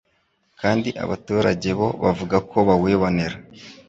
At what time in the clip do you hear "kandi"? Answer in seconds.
0.61-0.89